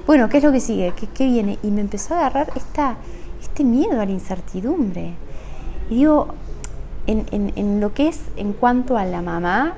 Bueno, 0.06 0.28
¿qué 0.28 0.38
es 0.38 0.44
lo 0.44 0.50
que 0.50 0.60
sigue? 0.60 0.92
¿Qué, 0.96 1.06
qué 1.06 1.26
viene? 1.26 1.58
Y 1.62 1.70
me 1.70 1.82
empezó 1.82 2.14
a 2.14 2.20
agarrar 2.20 2.50
esta, 2.56 2.96
este 3.40 3.64
miedo 3.64 4.00
a 4.00 4.06
la 4.06 4.12
incertidumbre. 4.12 5.14
Y 5.90 5.96
digo, 5.96 6.28
en, 7.06 7.26
en, 7.32 7.52
en 7.54 7.80
lo 7.80 7.92
que 7.92 8.08
es 8.08 8.22
en 8.36 8.54
cuanto 8.54 8.96
a 8.96 9.04
la 9.04 9.20
mamá, 9.20 9.74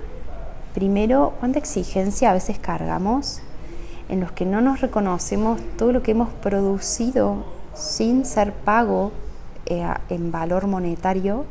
Primero, 0.74 1.34
cuánta 1.38 1.60
exigencia 1.60 2.30
a 2.30 2.34
veces 2.34 2.58
cargamos 2.58 3.40
en 4.08 4.18
los 4.18 4.32
que 4.32 4.44
no 4.44 4.60
nos 4.60 4.80
reconocemos 4.80 5.60
todo 5.78 5.92
lo 5.92 6.02
que 6.02 6.10
hemos 6.10 6.30
producido 6.30 7.44
sin 7.74 8.24
ser 8.24 8.52
pago 8.52 9.12
eh, 9.66 9.86
en 10.10 10.32
valor 10.32 10.66
monetario. 10.66 11.44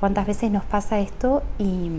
¿Cuántas 0.00 0.26
veces 0.26 0.50
nos 0.50 0.64
pasa 0.64 1.00
esto 1.00 1.42
y, 1.58 1.90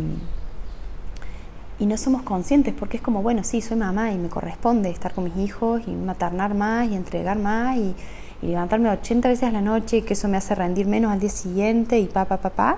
y 1.78 1.86
no 1.86 1.96
somos 1.96 2.24
conscientes? 2.24 2.74
Porque 2.74 2.98
es 2.98 3.04
como, 3.04 3.22
bueno, 3.22 3.44
sí, 3.44 3.62
soy 3.62 3.78
mamá 3.78 4.12
y 4.12 4.18
me 4.18 4.30
corresponde 4.30 4.90
estar 4.90 5.14
con 5.14 5.26
mis 5.26 5.38
hijos 5.38 5.84
y 5.86 5.92
maternar 5.92 6.56
más 6.56 6.90
y 6.90 6.96
entregar 6.96 7.38
más 7.38 7.78
y, 7.78 7.96
levantarme 8.42 8.90
80 8.90 9.28
veces 9.28 9.44
a 9.44 9.52
la 9.52 9.60
noche 9.60 9.98
y 9.98 10.02
que 10.02 10.14
eso 10.14 10.30
me 10.30 10.38
hace 10.38 10.56
rendir 10.56 10.88
menos 10.88 11.12
al 11.12 11.20
día 11.20 11.30
siguiente 11.30 12.00
y 12.00 12.06
pa, 12.06 12.24
pa, 12.24 12.38
pa, 12.38 12.50
pa 12.50 12.78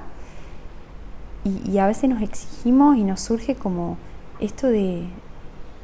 y, 1.44 1.78
a 1.78 1.88
veces 1.88 2.10
nos 2.10 2.22
exigimos 2.22 2.98
y 2.98 3.04
nos 3.04 3.22
surge 3.22 3.56
como 3.56 3.98
esto 4.40 4.68
de, 4.68 5.06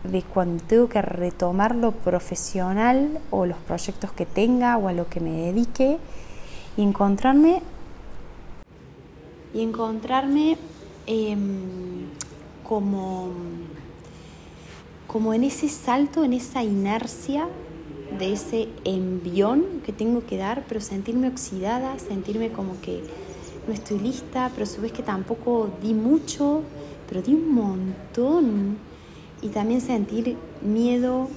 de 0.04 0.22
cuando 0.22 0.64
tengo 0.64 0.88
que 0.88 1.02
retomar 1.02 1.76
lo 1.76 1.92
profesional 1.92 3.20
o 3.32 3.46
los 3.46 3.58
proyectos 3.58 4.12
que 4.12 4.26
tenga 4.26 4.78
o 4.78 4.88
a 4.88 4.94
lo 4.94 5.08
que 5.10 5.20
me 5.20 5.32
dedique 5.32 5.98
y 6.76 6.84
encontrarme 6.84 7.62
y 9.54 9.62
encontrarme 9.62 10.58
em, 11.08 12.10
como 12.64 13.32
como 15.08 15.34
en 15.34 15.46
ese 15.46 15.70
salto, 15.70 16.24
en 16.24 16.34
esa 16.34 16.64
inercia 16.64 17.48
de 18.20 18.34
ese 18.34 18.68
envión 18.84 19.64
que 19.86 19.94
tengo 19.94 20.26
que 20.26 20.38
dar, 20.38 20.66
pero 20.68 20.82
sentirme 20.82 21.30
oxidada, 21.30 21.98
sentirme 21.98 22.52
como 22.52 22.80
que 22.82 23.04
no 23.68 23.74
estoy 23.74 24.00
lista, 24.00 24.50
pero 24.54 24.66
su 24.66 24.82
vez 24.82 24.92
que 24.92 25.04
tampoco 25.04 25.70
di 25.82 25.94
mucho, 25.94 26.64
pero 27.08 27.22
di 27.22 27.34
un 27.34 27.54
montón. 27.54 28.78
Y 29.42 29.50
también 29.50 29.82
sentir 29.82 30.38
miedo 30.62 31.30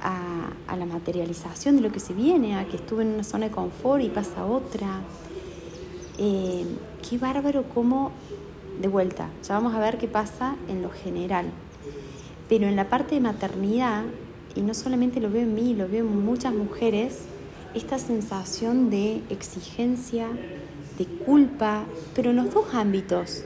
a, 0.00 0.76
la 0.76 0.86
materialización 0.86 1.76
de 1.76 1.82
lo 1.82 1.92
que 1.92 2.00
se 2.00 2.14
viene, 2.14 2.56
a 2.56 2.66
que 2.66 2.76
estuve 2.76 3.02
en 3.02 3.14
una 3.14 3.24
zona 3.24 3.46
de 3.46 3.52
confort 3.52 4.02
y 4.02 4.08
pasa 4.08 4.44
otra. 4.46 5.02
Eh, 6.18 6.64
qué 7.08 7.18
bárbaro 7.18 7.64
como, 7.64 8.12
de 8.80 8.88
vuelta, 8.88 9.28
ya 9.46 9.54
vamos 9.54 9.74
a 9.74 9.78
ver 9.78 9.98
qué 9.98 10.08
pasa 10.08 10.56
en 10.68 10.82
lo 10.82 10.90
general. 10.90 11.46
Pero 12.48 12.66
en 12.66 12.76
la 12.76 12.88
parte 12.88 13.14
de 13.14 13.20
maternidad, 13.20 14.04
y 14.54 14.60
no 14.60 14.74
solamente 14.74 15.20
lo 15.20 15.30
veo 15.30 15.42
en 15.42 15.54
mí, 15.54 15.74
lo 15.74 15.88
veo 15.88 16.04
en 16.04 16.24
muchas 16.24 16.54
mujeres, 16.54 17.22
esta 17.74 17.98
sensación 17.98 18.90
de 18.90 19.22
exigencia, 19.30 20.28
de 20.98 21.06
culpa, 21.06 21.84
pero 22.14 22.30
en 22.30 22.36
los 22.36 22.52
dos 22.52 22.72
ámbitos, 22.74 23.44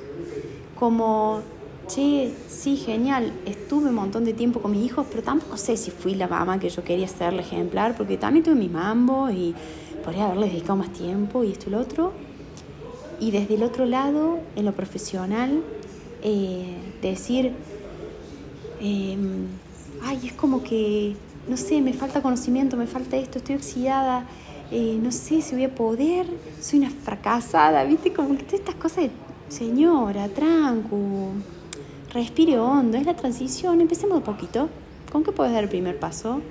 como, 0.78 1.40
che, 1.86 2.32
sí, 2.48 2.76
genial, 2.76 3.32
estuve 3.46 3.88
un 3.88 3.94
montón 3.94 4.24
de 4.24 4.32
tiempo 4.32 4.60
con 4.60 4.72
mis 4.72 4.84
hijos, 4.84 5.06
pero 5.10 5.22
tampoco 5.22 5.56
sé 5.56 5.76
si 5.76 5.90
fui 5.90 6.14
la 6.14 6.28
mamá 6.28 6.60
que 6.60 6.68
yo 6.68 6.84
quería 6.84 7.08
serle 7.08 7.42
ejemplar, 7.42 7.96
porque 7.96 8.16
también 8.16 8.44
tuve 8.44 8.54
mi 8.54 8.68
mambo 8.68 9.30
y 9.30 9.54
podría 10.04 10.26
haberles 10.26 10.52
dedicado 10.52 10.76
más 10.76 10.92
tiempo 10.92 11.44
y 11.44 11.52
esto 11.52 11.68
y 11.68 11.72
lo 11.72 11.80
otro. 11.80 12.12
Y 13.20 13.30
desde 13.30 13.54
el 13.54 13.62
otro 13.64 13.84
lado, 13.84 14.38
en 14.54 14.64
lo 14.64 14.72
profesional, 14.72 15.62
eh, 16.22 16.76
decir, 17.02 17.52
em, 18.80 19.46
ay, 20.02 20.20
es 20.26 20.32
como 20.34 20.62
que, 20.62 21.16
no 21.48 21.56
sé, 21.56 21.80
me 21.80 21.92
falta 21.92 22.22
conocimiento, 22.22 22.76
me 22.76 22.86
falta 22.86 23.16
esto, 23.16 23.38
estoy 23.38 23.56
oxidada, 23.56 24.26
eh, 24.70 24.98
no 25.02 25.10
sé 25.12 25.40
si 25.40 25.54
voy 25.54 25.64
a 25.64 25.74
poder, 25.74 26.26
soy 26.60 26.80
una 26.80 26.90
fracasada, 26.90 27.84
¿viste? 27.84 28.12
Como 28.12 28.36
que 28.36 28.42
todas 28.42 28.60
estas 28.60 28.74
cosas 28.74 29.04
de, 29.04 29.10
señora, 29.48 30.28
tranco, 30.28 31.32
respire 32.12 32.58
hondo, 32.58 32.98
es 32.98 33.06
la 33.06 33.16
transición, 33.16 33.80
empecemos 33.80 34.18
un 34.18 34.24
poquito. 34.24 34.68
¿Con 35.10 35.24
qué 35.24 35.32
puedes 35.32 35.54
dar 35.54 35.64
el 35.64 35.70
primer 35.70 35.98
paso? 35.98 36.42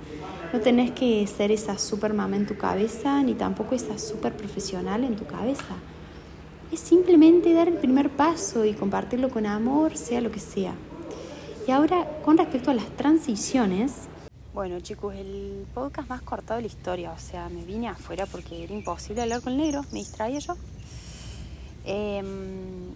No 0.52 0.60
tenés 0.62 0.92
que 0.92 1.28
ser 1.28 1.52
esa 1.52 1.78
super 1.78 2.14
mamá 2.14 2.38
en 2.38 2.48
tu 2.48 2.58
cabeza, 2.58 3.22
ni 3.22 3.36
tampoco 3.36 3.76
esa 3.76 4.00
super 4.00 4.34
profesional 4.34 5.04
en 5.04 5.16
tu 5.16 5.26
cabeza. 5.26 5.76
Es 6.72 6.80
simplemente 6.80 7.54
dar 7.54 7.68
el 7.68 7.76
primer 7.76 8.10
paso 8.10 8.66
y 8.66 8.74
compartirlo 8.74 9.30
con 9.30 9.46
amor, 9.46 9.96
sea 9.96 10.22
lo 10.22 10.32
que 10.32 10.40
sea. 10.40 10.74
Y 11.68 11.72
ahora, 11.72 12.22
con 12.24 12.38
respecto 12.38 12.72
a 12.72 12.74
las 12.74 12.88
transiciones, 12.96 13.94
bueno, 14.58 14.80
chicos, 14.80 15.14
el 15.14 15.68
podcast 15.72 16.10
más 16.10 16.24
cortado 16.24 16.56
de 16.56 16.64
la 16.64 16.68
historia, 16.68 17.12
o 17.12 17.20
sea, 17.20 17.48
me 17.48 17.64
vine 17.64 17.90
afuera 17.90 18.26
porque 18.26 18.64
era 18.64 18.74
imposible 18.74 19.22
hablar 19.22 19.44
con 19.44 19.54
el 19.54 19.60
negro, 19.60 19.86
me 19.92 20.00
distraía 20.00 20.40
yo. 20.40 20.58
Em, 21.86 22.96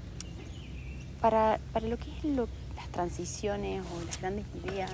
para, 1.21 1.59
lo 1.83 1.99
que 1.99 2.09
es 2.17 2.23
las 2.23 2.89
transiciones 2.91 3.85
o 3.93 4.03
las 4.03 4.19
grandes 4.19 4.47
ideas, 4.65 4.91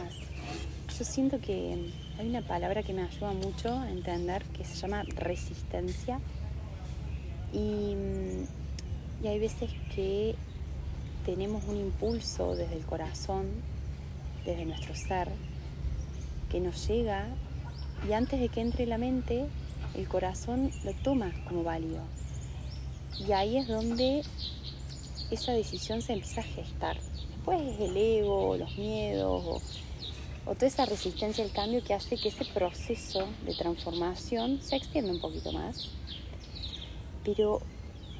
yo 0.99 1.05
siento 1.05 1.39
que 1.39 1.89
hay 2.19 2.27
una 2.27 2.41
palabra 2.41 2.83
que 2.83 2.91
me 2.91 3.03
ayuda 3.03 3.31
mucho 3.31 3.73
a 3.73 3.89
entender 3.89 4.43
que 4.47 4.65
se 4.65 4.75
llama 4.75 5.03
resistencia. 5.15 6.19
Y, 7.53 7.95
y 9.23 9.27
hay 9.27 9.39
veces 9.39 9.71
que 9.95 10.35
tenemos 11.25 11.63
un 11.63 11.77
impulso 11.77 12.57
desde 12.57 12.75
el 12.75 12.85
corazón, 12.85 13.45
desde 14.43 14.65
nuestro 14.65 14.93
ser, 14.95 15.29
que 16.49 16.59
nos 16.59 16.87
llega 16.87 17.27
y 18.07 18.13
antes 18.13 18.39
de 18.39 18.49
que 18.49 18.61
entre 18.61 18.85
la 18.85 18.97
mente, 18.97 19.47
el 19.95 20.07
corazón 20.07 20.71
lo 20.83 20.93
toma 20.93 21.33
como 21.47 21.63
válido. 21.63 22.01
Y 23.19 23.31
ahí 23.31 23.57
es 23.57 23.67
donde 23.67 24.23
esa 25.31 25.51
decisión 25.53 26.01
se 26.01 26.13
empieza 26.13 26.41
a 26.41 26.43
gestar. 26.43 26.97
Después 27.35 27.61
es 27.61 27.79
el 27.79 27.97
ego, 27.97 28.55
los 28.57 28.77
miedos 28.77 29.43
o, 29.45 29.61
o 30.49 30.55
toda 30.55 30.67
esa 30.67 30.85
resistencia 30.85 31.43
al 31.43 31.51
cambio 31.51 31.83
que 31.83 31.93
hace 31.93 32.17
que 32.17 32.29
ese 32.29 32.45
proceso 32.45 33.27
de 33.45 33.55
transformación 33.55 34.61
se 34.61 34.75
extienda 34.75 35.11
un 35.11 35.19
poquito 35.19 35.51
más. 35.51 35.89
Pero 37.23 37.61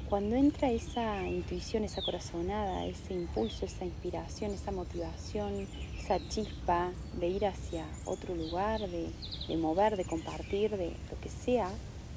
cuando 0.08 0.36
entra 0.36 0.70
esa 0.70 1.26
intuición, 1.26 1.84
esa 1.84 2.00
corazonada, 2.00 2.86
ese 2.86 3.12
impulso, 3.12 3.66
esa 3.66 3.84
inspiración, 3.84 4.52
esa 4.52 4.70
motivación, 4.70 5.68
esa 5.98 6.18
chispa 6.28 6.92
de 7.20 7.28
ir 7.28 7.44
hacia 7.44 7.84
otro 8.06 8.34
lugar, 8.34 8.80
de, 8.88 9.56
mover, 9.56 9.98
de 9.98 10.06
compartir, 10.06 10.76
de 10.78 10.92
lo 11.10 11.20
que 11.20 11.28
sea, 11.28 11.68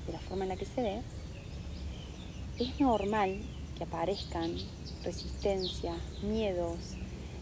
de 0.07 0.13
la 0.13 0.19
forma 0.19 0.43
en 0.43 0.49
la 0.49 0.55
que 0.55 0.65
se 0.65 0.81
dé, 0.81 1.01
es 2.59 2.79
normal 2.79 3.41
que 3.77 3.83
aparezcan 3.83 4.55
resistencias, 5.03 5.97
miedos, 6.23 6.77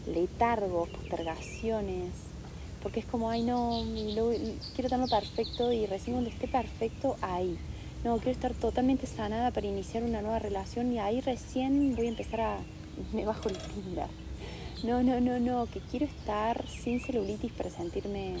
letargos, 0.06 0.88
postergaciones, 0.88 2.10
porque 2.82 3.00
es 3.00 3.06
como, 3.06 3.30
ay 3.30 3.42
no, 3.42 3.84
quiero 4.74 4.88
tenerlo 4.88 5.06
perfecto 5.06 5.72
y 5.72 5.86
recién 5.86 6.16
cuando 6.16 6.30
esté 6.30 6.48
perfecto, 6.48 7.16
ahí. 7.20 7.56
No, 8.04 8.16
quiero 8.16 8.32
estar 8.32 8.54
totalmente 8.54 9.06
sanada 9.06 9.50
para 9.50 9.66
iniciar 9.66 10.02
una 10.02 10.22
nueva 10.22 10.38
relación 10.38 10.92
y 10.92 10.98
ahí 10.98 11.20
recién 11.20 11.94
voy 11.96 12.06
a 12.06 12.10
empezar 12.10 12.40
a... 12.40 12.58
me 13.12 13.24
bajo 13.24 13.48
el 13.48 13.56
Tinder 13.56 14.08
no, 14.82 15.02
no, 15.02 15.20
no, 15.20 15.38
no, 15.38 15.66
que 15.66 15.80
quiero 15.80 16.06
estar 16.06 16.66
sin 16.66 17.00
celulitis 17.00 17.52
para 17.52 17.68
sentirme 17.68 18.36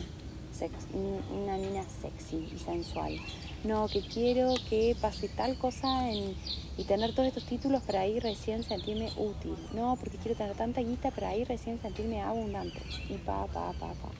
una 1.30 1.56
niña 1.58 1.84
sexy 2.00 2.48
y 2.54 2.58
sensual. 2.58 3.18
No, 3.62 3.88
que 3.88 4.00
quiero 4.00 4.54
que 4.70 4.96
pase 5.00 5.28
tal 5.28 5.58
cosa 5.58 6.10
y 6.12 6.84
tener 6.84 7.14
todos 7.14 7.28
estos 7.28 7.44
títulos 7.44 7.82
para 7.82 8.00
ahí 8.00 8.20
recién 8.20 8.62
sentirme 8.62 9.10
útil. 9.18 9.54
No, 9.74 9.96
porque 9.96 10.16
quiero 10.16 10.36
tener 10.36 10.56
tanta 10.56 10.80
guita 10.80 11.10
para 11.10 11.28
ahí 11.28 11.44
recién 11.44 11.80
sentirme 11.82 12.22
abundante. 12.22 12.80
Y 13.10 13.14
pa, 13.18 13.46
pa, 13.46 13.72
pa, 13.72 13.88
pa. 13.88 14.10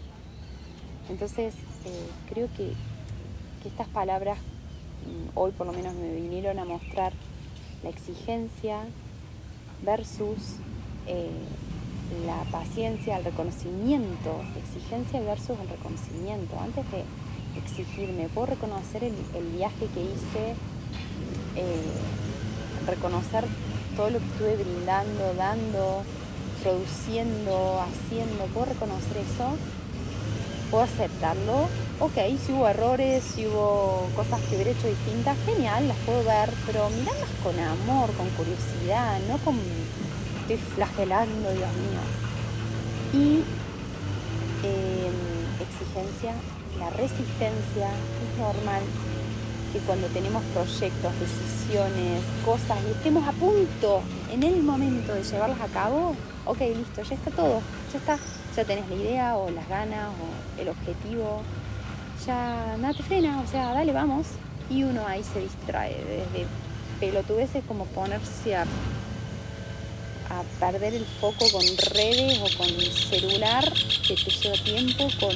Entonces, 1.09 1.55
eh, 1.87 2.09
creo 2.29 2.49
que, 2.55 2.73
estas 3.65 3.89
palabras 3.89 4.39
hoy 5.35 5.53
por 5.53 5.67
lo 5.67 5.73
menos 5.73 5.95
me 5.95 6.15
vinieron 6.15 6.59
a 6.59 6.65
mostrar 6.65 7.13
la 7.83 7.91
exigencia 7.91 8.85
versus 9.83 10.57
eh, 11.07 11.31
la 12.27 12.43
paciencia, 12.51 13.19
el 13.19 13.25
reconocimiento, 13.25 14.43
exigencia 14.57 15.21
versus 15.21 15.59
el 15.61 15.69
reconocimiento. 15.69 16.59
Antes 16.59 16.85
de 16.91 17.05
exigirme, 17.57 18.29
puedo 18.29 18.47
reconocer 18.47 19.05
el, 19.05 19.15
viaje 19.57 19.87
que 19.95 20.03
hice, 20.03 20.55
eh, 21.57 21.83
reconocer 22.87 23.45
todo 23.97 24.11
lo 24.11 24.19
que 24.19 24.27
estuve 24.27 24.57
brindando, 24.57 25.35
dando, 25.35 26.03
produciendo, 26.63 27.81
haciendo, 27.81 28.45
puedo 28.53 28.67
reconocer 28.67 29.19
eso, 29.19 29.57
puedo 30.71 30.85
aceptarlo. 30.85 31.69
Ok, 31.99 32.17
si 32.45 32.53
hubo 32.53 32.69
errores, 32.69 33.23
si 33.23 33.47
hubo 33.47 34.09
cosas 34.17 34.41
que 34.43 34.55
hubiera 34.55 34.71
hecho 34.71 34.89
distintas, 34.89 35.37
genial, 35.45 35.89
las 35.89 35.97
puedo 35.99 36.25
ver, 36.25 36.51
pero 36.67 36.89
mirarlas 36.91 37.29
con 37.43 37.59
amor, 37.59 38.11
con 38.15 38.29
curiosidad, 38.31 39.19
no 39.29 39.37
con 39.39 39.59
estoy 40.41 40.57
flagelando, 40.75 41.53
Dios 41.53 41.71
mío. 41.77 42.01
Y 43.13 43.45
em, 44.65 45.15
exigencia, 45.61 46.35
la 46.79 46.91
resistencia 46.91 47.89
es 47.89 48.39
normal 48.39 48.83
que 49.73 49.79
cuando 49.81 50.09
tenemos 50.09 50.43
proyectos, 50.55 51.13
decisiones, 51.21 52.23
cosas 52.45 52.79
y 52.89 52.91
estemos 52.93 53.27
a 53.29 53.33
punto 53.33 54.03
en 54.33 54.43
el 54.43 54.63
momento 54.63 55.15
de 55.15 55.23
llevarlas 55.23 55.61
a 55.61 55.69
cabo, 55.69 56.15
ok, 56.47 56.59
listo, 56.61 57.03
ya 57.03 57.15
está 57.15 57.31
todo, 57.31 57.61
ya 57.93 57.99
está, 57.99 58.19
ya 58.57 58.65
tenés 58.65 58.89
la 58.89 58.95
idea 58.97 59.37
o 59.37 59.51
las 59.51 59.69
ganas 59.69 60.09
o 60.09 60.61
el 60.61 60.69
objetivo, 60.69 61.43
ya 62.27 62.77
nada 62.79 62.95
te 62.95 63.03
frena, 63.03 63.41
o 63.41 63.47
sea, 63.47 63.73
dale, 63.73 63.93
vamos. 63.93 64.27
Y 64.69 64.85
uno 64.85 65.07
ahí 65.07 65.23
se 65.25 65.41
distrae 65.41 65.95
desde 65.95 66.47
pelotudeces 67.01 67.65
como 67.67 67.87
ponerse 67.87 68.57
a, 68.57 68.67
perder 70.61 70.95
el 70.95 71.05
foco 71.05 71.45
con 71.51 71.63
redes 71.93 72.39
o 72.39 72.57
con 72.57 72.69
celular 72.69 73.65
que 74.07 74.15
te 74.15 74.31
lleva 74.31 74.57
tiempo, 74.63 75.09
con 75.19 75.35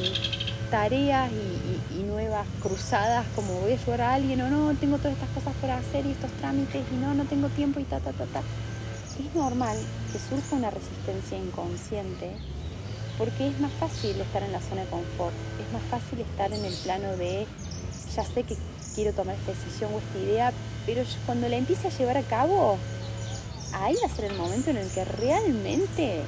tareas 0.71 1.30
y, 1.33 2.02
nuevas 2.04 2.47
cruzadas 2.62 3.25
como 3.35 3.54
voy 3.61 3.73
a 3.73 3.75
ayudar 3.75 4.00
a 4.02 4.14
alguien 4.14 4.40
o 4.42 4.50
no, 4.50 4.75
tengo 4.75 4.99
todas 4.99 5.14
estas 5.14 5.30
cosas 5.30 5.52
por 5.61 5.71
hacer 5.71 6.06
y 6.06 6.12
estos 6.12 6.30
trámites 6.33 6.85
y 6.92 6.97
no, 6.97 7.12
no 7.14 7.25
tengo 7.25 7.49
tiempo 7.49 7.80
y 7.80 7.85
ta, 7.85 7.99
ta, 7.99 8.12
ta, 8.12 8.26
ta. 8.26 8.40
Es 8.40 9.35
normal 9.35 9.76
que 10.12 10.18
surja 10.18 10.54
una 10.54 10.71
resistencia 10.71 11.38
inconsciente 11.38 12.37
porque 13.18 13.49
es 13.49 13.61
más 13.61 13.73
fácil 13.73 14.21
estar 14.21 14.42
en 14.42 14.52
la 14.52 14.61
zona 14.61 14.83
de 14.83 14.88
confort, 14.88 15.35
es 15.61 15.73
más 15.73 15.83
fácil 15.90 16.21
estar 16.21 16.52
en 16.52 16.64
el 16.64 16.75
plano 16.75 17.16
de 17.16 17.47
ya 18.14 18.25
sé 18.25 18.42
que 18.44 18.56
quiero 18.94 19.12
tomar 19.12 19.35
esta 19.35 19.52
decisión 19.52 19.92
o 19.94 19.99
esta 19.99 20.18
idea, 20.18 20.52
pero 20.87 21.02
cuando 21.26 21.49
la 21.49 21.56
empiece 21.56 21.88
a 21.88 21.90
llevar 21.90 22.16
a 22.16 22.23
cabo, 22.23 22.78
ahí 23.73 23.97
va 24.02 24.06
a 24.06 24.16
ser 24.16 24.26
el 24.26 24.38
momento 24.38 24.71
en 24.71 24.76
el 24.76 24.90
que 24.90 25.04
realmente 25.04 26.23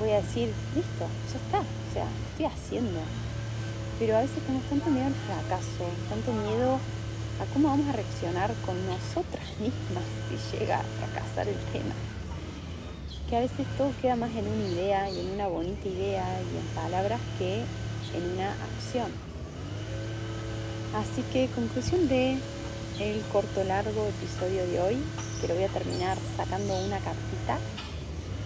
voy 0.00 0.10
a 0.10 0.16
decir, 0.16 0.50
listo, 0.74 1.06
ya 1.32 1.38
está, 1.38 1.60
o 1.60 1.92
sea, 1.92 2.06
estoy 2.30 2.46
haciendo. 2.46 3.00
Pero 3.98 4.16
a 4.16 4.20
veces 4.20 4.42
tenemos 4.42 4.68
tanto 4.68 4.90
miedo 4.90 5.06
al 5.06 5.14
fracaso, 5.14 5.84
tanto 6.10 6.32
miedo 6.32 6.78
a 7.40 7.44
cómo 7.52 7.68
vamos 7.68 7.88
a 7.88 7.92
reaccionar 7.92 8.52
con 8.64 8.76
nosotras 8.86 9.46
mismas 9.58 10.04
si 10.28 10.58
llega 10.58 10.80
a 10.80 10.82
fracasar 10.82 11.48
el 11.48 11.58
tema. 11.72 12.15
Que 13.28 13.36
a 13.36 13.40
veces 13.40 13.66
todo 13.76 13.90
queda 14.00 14.14
más 14.14 14.30
en 14.36 14.46
una 14.46 14.68
idea 14.68 15.10
y 15.10 15.20
en 15.20 15.32
una 15.32 15.48
bonita 15.48 15.88
idea 15.88 16.24
y 16.40 16.56
en 16.56 16.66
palabras 16.74 17.20
que 17.38 17.62
en 18.14 18.32
una 18.34 18.52
acción. 18.52 19.10
Así 20.94 21.22
que 21.32 21.48
conclusión 21.54 22.08
de 22.08 22.38
el 23.00 23.20
corto 23.32 23.64
largo 23.64 24.06
episodio 24.06 24.66
de 24.66 24.80
hoy, 24.80 24.96
que 25.40 25.48
lo 25.48 25.54
voy 25.54 25.64
a 25.64 25.68
terminar 25.68 26.16
sacando 26.36 26.74
una 26.78 26.98
cartita 26.98 27.58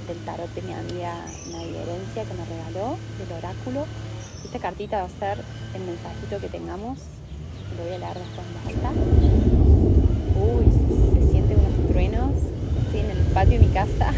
del 0.08 0.18
tarot 0.24 0.52
de 0.54 0.62
mi 0.62 0.72
amiga 0.72 1.14
Nadia 1.52 1.82
Herencia 1.82 2.24
que 2.24 2.34
me 2.34 2.44
regaló, 2.44 2.96
del 3.18 3.38
oráculo. 3.38 3.86
Esta 4.44 4.58
cartita 4.58 5.02
va 5.02 5.04
a 5.04 5.20
ser 5.20 5.44
el 5.74 5.82
mensajito 5.82 6.40
que 6.40 6.48
tengamos. 6.48 6.98
Lo 7.76 7.84
voy 7.84 7.94
a 7.94 7.98
leer 7.98 8.18
después 8.18 8.46
en 8.50 8.74
alta. 8.74 8.90
Uy, 10.40 10.64
se, 11.14 11.30
sienten 11.30 11.60
unos 11.60 11.88
truenos. 11.90 12.32
Estoy 12.86 13.00
en 13.00 13.10
el 13.10 13.22
patio 13.32 13.60
de 13.60 13.66
mi 13.66 13.72
casa. 13.72 14.12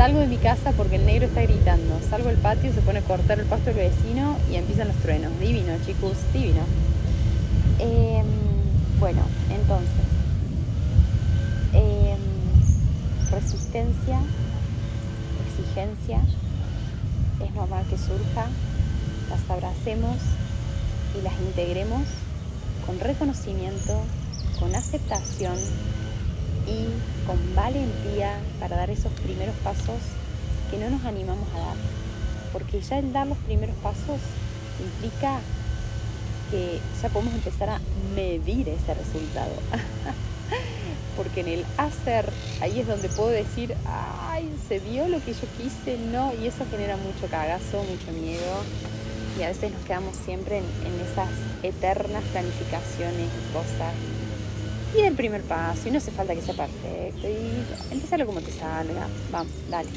Salgo 0.00 0.20
de 0.20 0.28
mi 0.28 0.38
casa 0.38 0.72
porque 0.72 0.96
el 0.96 1.04
negro 1.04 1.26
está 1.26 1.42
gritando. 1.42 2.00
Salgo 2.08 2.28
del 2.28 2.38
patio, 2.38 2.72
se 2.72 2.80
pone 2.80 3.00
a 3.00 3.02
cortar 3.02 3.38
el 3.38 3.44
pasto 3.44 3.66
del 3.66 3.90
vecino 3.90 4.38
y 4.50 4.54
empiezan 4.54 4.88
los 4.88 4.96
truenos. 4.96 5.38
Divino, 5.38 5.74
chicos, 5.84 6.16
divino. 6.32 6.62
Em, 7.78 8.24
bueno, 8.98 9.20
entonces, 9.50 10.06
em, 11.74 12.18
resistencia, 13.30 14.20
exigencia, 15.46 16.22
es 17.44 17.54
normal 17.54 17.84
que 17.90 17.98
surja, 17.98 18.46
las 19.28 19.50
abracemos 19.50 20.16
y 21.18 21.20
las 21.20 21.34
integremos 21.42 22.04
con 22.86 22.98
reconocimiento, 23.00 24.00
con 24.60 24.74
aceptación 24.74 25.58
y 26.66 27.19
con 27.30 27.54
valentía 27.54 28.40
para 28.58 28.76
dar 28.76 28.90
esos 28.90 29.12
primeros 29.22 29.54
pasos 29.62 30.00
que 30.68 30.78
no 30.78 30.90
nos 30.90 31.04
animamos 31.04 31.46
a 31.54 31.60
dar. 31.60 31.76
Porque 32.52 32.80
ya 32.80 32.98
el 32.98 33.12
dar 33.12 33.28
los 33.28 33.38
primeros 33.38 33.76
pasos 33.76 34.18
implica 34.82 35.38
que 36.50 36.80
ya 37.00 37.08
podemos 37.08 37.34
empezar 37.34 37.68
a 37.70 37.80
medir 38.16 38.68
ese 38.68 38.94
resultado. 38.94 39.52
Porque 41.16 41.42
en 41.42 41.48
el 41.48 41.64
hacer, 41.76 42.28
ahí 42.60 42.80
es 42.80 42.88
donde 42.88 43.08
puedo 43.08 43.28
decir, 43.28 43.76
ay, 43.86 44.50
se 44.66 44.80
dio 44.80 45.06
lo 45.06 45.24
que 45.24 45.32
yo 45.32 45.46
quise, 45.56 45.98
no, 45.98 46.32
y 46.34 46.48
eso 46.48 46.64
genera 46.68 46.96
mucho 46.96 47.30
cagazo, 47.30 47.84
mucho 47.84 48.10
miedo. 48.20 48.64
Y 49.38 49.44
a 49.44 49.48
veces 49.48 49.70
nos 49.70 49.84
quedamos 49.84 50.16
siempre 50.16 50.58
en, 50.58 50.64
esas 51.00 51.30
eternas 51.62 52.24
planificaciones 52.32 53.28
y 53.28 53.52
cosas. 53.52 53.94
Y 54.96 55.02
del 55.02 55.14
primer 55.14 55.42
paso, 55.42 55.88
y 55.88 55.92
no 55.92 55.98
hace 55.98 56.10
falta 56.10 56.34
que 56.34 56.42
sea 56.42 56.54
perfecto, 56.54 57.28
y 57.28 57.92
empezarlo 57.92 58.26
como 58.26 58.40
te 58.40 58.50
salga. 58.50 59.06
Vamos, 59.30 59.52
dale. 59.70 59.88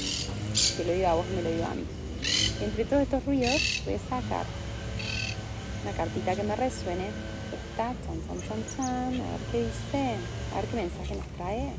Te 0.78 0.86
lo 0.86 0.94
digo 0.94 1.08
a 1.08 1.14
vos, 1.16 1.26
me 1.36 1.42
lo 1.42 1.52
digo 1.52 1.66
a 1.66 1.74
mí. 1.74 1.84
Entre 2.62 2.86
todos 2.86 3.02
estos 3.04 3.26
ruidos 3.26 3.82
voy 3.86 3.96
a 3.96 4.00
sacar 4.00 4.46
una 5.82 5.92
cartita 5.94 6.36
que 6.36 6.44
me 6.44 6.56
resuene. 6.56 7.08
Esta, 7.54 7.94
chan, 8.06 8.22
chan, 8.28 8.40
chan, 8.48 8.64
chan, 8.76 9.22
a 9.22 9.32
ver 9.32 9.42
qué 9.52 9.60
dice, 9.60 10.16
a 10.52 10.56
ver 10.56 10.66
qué 10.70 10.76
mensaje 10.76 11.16
nos 11.16 11.28
trae. 11.38 11.72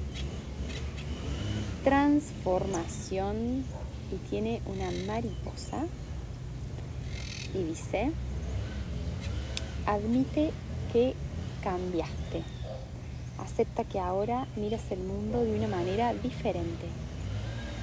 Transformación 1.85 3.65
y 4.13 4.17
tiene 4.29 4.61
una 4.67 4.91
mariposa 5.07 5.87
y 7.55 7.63
dice, 7.63 8.11
admite 9.87 10.51
que 10.93 11.15
cambiaste. 11.63 12.43
Acepta 13.39 13.85
que 13.85 13.99
ahora 13.99 14.47
miras 14.57 14.91
el 14.91 15.01
mundo 15.01 15.43
de 15.43 15.59
una 15.59 15.69
manera 15.69 16.15
diferente, 16.15 16.87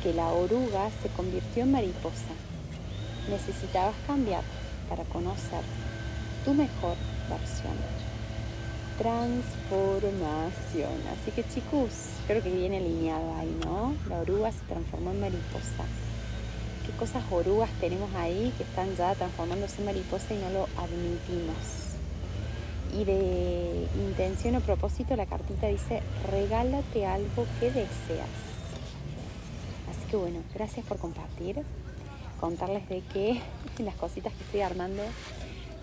que 0.01 0.13
la 0.13 0.27
oruga 0.27 0.89
se 1.01 1.09
convirtió 1.09 1.63
en 1.63 1.71
mariposa. 1.71 2.33
Necesitabas 3.29 3.95
cambiar 4.07 4.43
para 4.89 5.03
conocer 5.05 5.61
tu 6.45 6.53
mejor 6.53 6.95
versión. 7.29 7.75
Transformación. 8.97 11.01
Así 11.11 11.31
que 11.35 11.43
chicos, 11.43 11.91
creo 12.27 12.41
que 12.41 12.51
viene 12.51 12.77
alineado 12.77 13.35
ahí, 13.35 13.59
¿no? 13.65 13.95
La 14.09 14.19
oruga 14.19 14.51
se 14.51 14.61
transformó 14.67 15.11
en 15.11 15.21
mariposa. 15.21 15.85
¿Qué 16.85 16.91
cosas 16.93 17.23
orugas 17.29 17.69
tenemos 17.79 18.13
ahí 18.15 18.53
que 18.57 18.63
están 18.63 18.95
ya 18.95 19.13
transformándose 19.15 19.79
en 19.79 19.85
mariposa 19.85 20.33
y 20.33 20.37
no 20.37 20.49
lo 20.49 20.67
admitimos? 20.77 21.90
Y 22.93 23.05
de 23.05 23.87
intención 23.95 24.55
o 24.57 24.61
propósito 24.61 25.15
la 25.15 25.25
cartita 25.25 25.67
dice, 25.67 26.01
regálate 26.29 27.05
algo 27.05 27.45
que 27.59 27.67
deseas. 27.67 28.27
Así 29.89 30.09
que 30.09 30.17
bueno, 30.17 30.39
gracias 30.53 30.85
por 30.85 30.97
compartir, 30.97 31.63
contarles 32.39 32.87
de 32.89 33.01
que 33.01 33.41
las 33.83 33.95
cositas 33.95 34.33
que 34.33 34.43
estoy 34.43 34.61
armando 34.61 35.03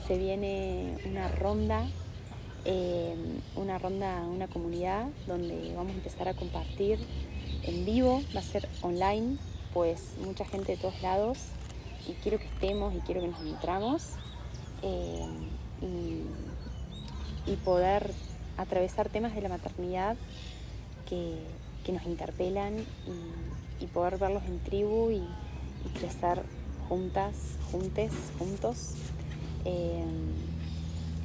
se 0.07 0.19
viene 0.19 0.97
una 1.07 1.29
ronda, 1.29 1.87
eh, 2.65 3.15
una 3.57 3.79
ronda, 3.79 4.23
una 4.23 4.49
comunidad 4.49 5.07
donde 5.27 5.73
vamos 5.75 5.93
a 5.93 5.97
empezar 5.97 6.29
a 6.29 6.35
compartir 6.35 6.99
en 7.63 7.85
vivo, 7.85 8.23
va 8.35 8.41
a 8.41 8.43
ser 8.43 8.69
online, 8.83 9.39
pues 9.73 10.15
mucha 10.25 10.45
gente 10.45 10.73
de 10.73 10.79
todos 10.79 11.01
lados 11.03 11.39
y 12.09 12.13
quiero 12.23 12.39
que 12.39 12.47
estemos 12.47 12.95
y 12.95 13.01
quiero 13.01 13.21
que 13.21 13.29
nos 13.29 13.41
entramos 13.41 14.13
eh, 14.83 15.27
y, 15.83 16.23
poder 17.57 18.11
atravesar 18.57 19.09
temas 19.09 19.35
de 19.35 19.43
la 19.43 19.49
maternidad 19.49 20.17
que, 21.09 21.37
nos 21.89 22.05
interpelan 22.05 22.85
y, 23.81 23.87
poder 23.87 24.19
verlos 24.19 24.43
en 24.45 24.59
tribu 24.59 25.11
y, 25.11 25.17
y 25.17 25.99
crecer 25.99 26.43
juntas, 26.87 27.57
juntes, 27.73 28.13
juntos 28.39 28.95
eh, 29.65 30.05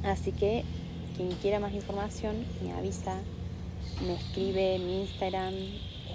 así 0.02 0.32
que 0.32 0.64
quien 1.16 1.30
quiera 1.36 1.60
más 1.60 1.72
información 1.72 2.44
me 2.62 2.72
avisa, 2.72 3.16
me 4.06 4.14
escribe 4.14 4.76
en 4.76 4.86
mi 4.86 5.00
Instagram, 5.02 5.54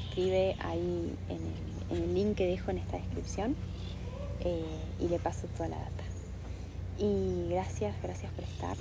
escribe 0.06 0.56
ahí 0.60 1.16
en 1.30 1.98
el, 1.98 2.14
link 2.14 2.36
que 2.36 2.46
dejo 2.46 2.72
en 2.72 2.80
esta 2.80 2.98
descripción 2.98 3.56
eh, 4.42 4.64
y 5.00 5.08
le 5.08 5.18
paso 5.20 5.48
toda 5.56 5.70
la 5.70 5.78
data. 5.78 6.04
Y 7.00 7.50
gracias, 7.50 7.96
gracias 8.04 8.32
por 8.34 8.44
estar. 8.44 8.76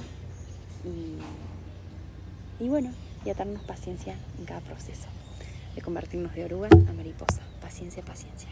Y, 0.84 2.64
y 2.64 2.68
bueno, 2.68 2.90
y 3.24 3.30
a 3.30 3.34
darnos 3.34 3.62
paciencia 3.62 4.14
en 4.38 4.44
cada 4.44 4.60
proceso 4.60 5.08
de 5.74 5.82
convertirnos 5.82 6.34
de 6.34 6.44
oruga 6.44 6.68
a 6.68 6.92
mariposa. 6.92 7.42
paciencia, 7.60 8.02
paciencia. 8.02 8.48